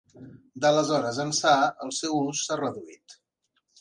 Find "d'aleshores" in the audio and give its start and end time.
0.63-1.19